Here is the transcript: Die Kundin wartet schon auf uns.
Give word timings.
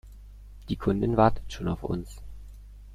Die 0.67 0.77
Kundin 0.77 1.15
wartet 1.15 1.53
schon 1.53 1.67
auf 1.67 1.83
uns. 1.83 2.21